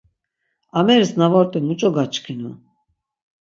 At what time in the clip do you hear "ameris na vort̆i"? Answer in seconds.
0.79-1.59